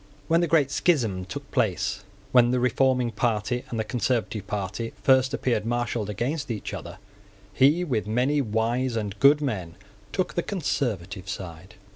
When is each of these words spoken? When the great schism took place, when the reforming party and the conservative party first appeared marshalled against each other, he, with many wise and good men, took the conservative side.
When 0.27 0.41
the 0.41 0.47
great 0.47 0.71
schism 0.71 1.25
took 1.25 1.51
place, 1.51 2.03
when 2.31 2.49
the 2.49 2.59
reforming 2.59 3.11
party 3.11 3.63
and 3.69 3.79
the 3.79 3.83
conservative 3.83 4.47
party 4.47 4.93
first 5.03 5.31
appeared 5.31 5.63
marshalled 5.63 6.09
against 6.09 6.49
each 6.49 6.73
other, 6.73 6.97
he, 7.53 7.83
with 7.83 8.07
many 8.07 8.41
wise 8.41 8.95
and 8.95 9.13
good 9.19 9.41
men, 9.41 9.75
took 10.11 10.33
the 10.33 10.41
conservative 10.41 11.29
side. 11.29 11.75